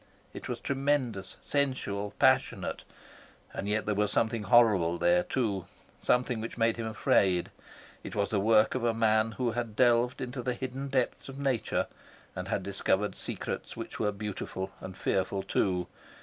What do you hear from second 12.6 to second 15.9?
discovered secrets which were beautiful and fearful too.